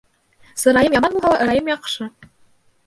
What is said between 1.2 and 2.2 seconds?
ла, ырайым яҡшы.